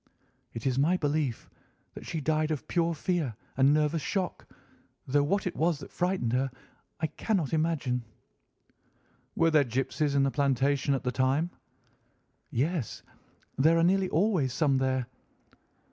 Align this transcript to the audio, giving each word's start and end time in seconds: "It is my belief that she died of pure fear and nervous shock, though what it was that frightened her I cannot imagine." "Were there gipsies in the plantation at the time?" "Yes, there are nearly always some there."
"It 0.55 0.65
is 0.65 0.79
my 0.79 0.97
belief 0.97 1.47
that 1.93 2.07
she 2.07 2.21
died 2.21 2.49
of 2.49 2.67
pure 2.67 2.95
fear 2.95 3.35
and 3.55 3.71
nervous 3.71 4.01
shock, 4.01 4.47
though 5.05 5.21
what 5.23 5.45
it 5.45 5.55
was 5.55 5.77
that 5.77 5.91
frightened 5.91 6.33
her 6.33 6.49
I 6.99 7.05
cannot 7.05 7.53
imagine." 7.53 8.03
"Were 9.35 9.51
there 9.51 9.63
gipsies 9.63 10.15
in 10.15 10.23
the 10.23 10.31
plantation 10.31 10.95
at 10.95 11.03
the 11.03 11.11
time?" 11.11 11.51
"Yes, 12.49 13.03
there 13.59 13.77
are 13.77 13.83
nearly 13.83 14.09
always 14.09 14.53
some 14.53 14.79
there." 14.79 15.05